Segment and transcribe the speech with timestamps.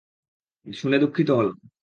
[0.67, 1.57] শুনে দুঃখিত হলাম।